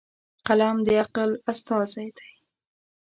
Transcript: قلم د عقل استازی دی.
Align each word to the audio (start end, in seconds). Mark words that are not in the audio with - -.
قلم 0.47 0.75
د 0.85 0.87
عقل 1.01 1.31
استازی 1.51 2.07
دی. 2.17 2.31